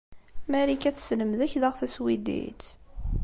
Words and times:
Marika 0.51 0.89
tesselmed-ak 0.95 1.53
daɣ 1.61 1.73
taswidit? 1.79 2.63